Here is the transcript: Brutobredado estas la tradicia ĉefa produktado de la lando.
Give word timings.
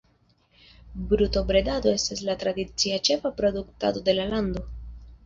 Brutobredado 1.11 1.93
estas 1.97 2.23
la 2.29 2.37
tradicia 2.45 2.97
ĉefa 3.11 3.33
produktado 3.43 4.03
de 4.09 4.17
la 4.21 4.27
lando. 4.33 4.65